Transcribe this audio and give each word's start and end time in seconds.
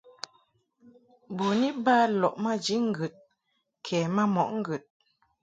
Bun 1.35 1.59
iba 1.69 1.95
lɔʼ 2.21 2.35
maji 2.43 2.75
ŋgəd 2.87 3.13
kɛ 3.85 3.97
ma 4.15 4.23
mɔʼ 4.35 4.47
ŋgəd. 4.59 4.83